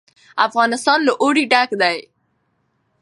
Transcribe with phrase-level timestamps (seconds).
[0.47, 1.97] افغانستان له اوړي ډک دی.